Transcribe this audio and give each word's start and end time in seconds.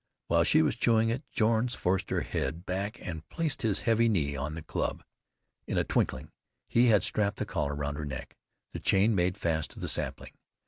While 0.29 0.43
she 0.43 0.63
was 0.63 0.77
chewing 0.77 1.09
it 1.09 1.29
Jones 1.31 1.75
forced 1.75 2.09
her 2.09 2.21
head 2.21 2.65
back 2.65 2.97
and 3.07 3.29
placed 3.29 3.61
his 3.61 3.81
heavy 3.81 4.09
knee 4.09 4.35
on 4.35 4.55
the 4.55 4.63
club. 4.63 5.03
In 5.67 5.77
a 5.77 5.83
twinkling 5.83 6.31
he 6.67 6.87
had 6.87 7.03
strapped 7.03 7.37
the 7.37 7.45
collar 7.45 7.75
round 7.75 7.97
her 7.97 8.05
neck. 8.05 8.35
The 8.73 8.79
chain 8.79 9.11
he 9.11 9.15
made 9.15 9.37
fast 9.37 9.69
to 9.73 9.79
the 9.79 9.87
sapling. 9.87 10.33